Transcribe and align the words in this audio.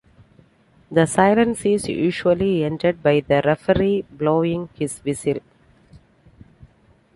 The 0.89 1.05
silence 1.05 1.63
is 1.63 1.87
usually 1.87 2.63
ended 2.63 3.03
by 3.03 3.19
the 3.19 3.43
referee 3.45 4.01
blowing 4.09 4.69
his 4.73 4.97
whistle. 5.03 5.41